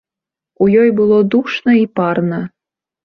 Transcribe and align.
У 0.63 0.69
ёй 0.83 0.89
было 0.99 1.19
душна 1.35 1.77
і 1.83 1.87
парна. 2.01 2.41